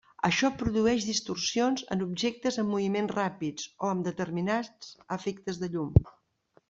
Això 0.27 0.49
produeix 0.59 1.03
distorsions 1.09 1.83
en 1.95 2.01
objectes 2.05 2.57
amb 2.63 2.73
moviments 2.77 3.13
ràpids 3.19 3.69
o 3.85 3.91
amb 3.93 4.09
determinats 4.09 4.93
efectes 5.19 5.61
de 5.65 5.71
llum. 5.77 5.93